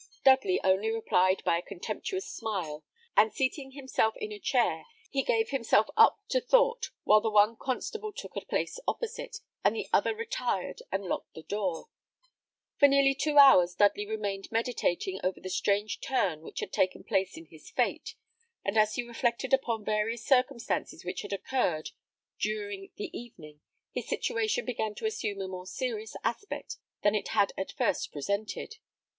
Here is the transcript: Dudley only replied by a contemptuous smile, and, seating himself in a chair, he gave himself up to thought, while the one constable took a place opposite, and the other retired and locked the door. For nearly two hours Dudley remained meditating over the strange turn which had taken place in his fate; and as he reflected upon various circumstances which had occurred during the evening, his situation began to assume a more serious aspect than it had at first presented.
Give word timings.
Dudley 0.23 0.59
only 0.63 0.89
replied 0.89 1.43
by 1.45 1.59
a 1.59 1.61
contemptuous 1.61 2.25
smile, 2.27 2.83
and, 3.15 3.31
seating 3.31 3.73
himself 3.73 4.15
in 4.17 4.31
a 4.31 4.39
chair, 4.39 4.87
he 5.11 5.21
gave 5.21 5.49
himself 5.49 5.89
up 5.95 6.17
to 6.29 6.41
thought, 6.41 6.89
while 7.03 7.21
the 7.21 7.29
one 7.29 7.55
constable 7.55 8.11
took 8.11 8.35
a 8.35 8.41
place 8.41 8.79
opposite, 8.87 9.41
and 9.63 9.75
the 9.75 9.87
other 9.93 10.15
retired 10.15 10.81
and 10.91 11.05
locked 11.05 11.35
the 11.35 11.43
door. 11.43 11.85
For 12.79 12.87
nearly 12.87 13.13
two 13.13 13.37
hours 13.37 13.75
Dudley 13.75 14.07
remained 14.07 14.51
meditating 14.51 15.19
over 15.23 15.39
the 15.39 15.51
strange 15.51 15.99
turn 15.99 16.41
which 16.41 16.61
had 16.61 16.73
taken 16.73 17.03
place 17.03 17.37
in 17.37 17.45
his 17.45 17.69
fate; 17.69 18.15
and 18.65 18.79
as 18.79 18.95
he 18.95 19.03
reflected 19.07 19.53
upon 19.53 19.85
various 19.85 20.25
circumstances 20.25 21.05
which 21.05 21.21
had 21.21 21.31
occurred 21.31 21.91
during 22.39 22.89
the 22.95 23.15
evening, 23.15 23.61
his 23.91 24.09
situation 24.09 24.65
began 24.65 24.95
to 24.95 25.05
assume 25.05 25.41
a 25.41 25.47
more 25.47 25.67
serious 25.67 26.15
aspect 26.23 26.77
than 27.03 27.13
it 27.13 27.27
had 27.27 27.53
at 27.55 27.71
first 27.73 28.11
presented. 28.11 28.77